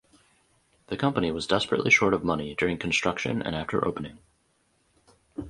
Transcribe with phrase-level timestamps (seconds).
[0.87, 4.17] The company was desperately short of money during construction and after opening.